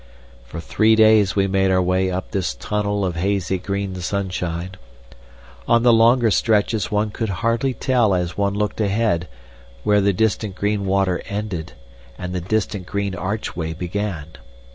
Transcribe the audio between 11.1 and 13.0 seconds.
ended and the distant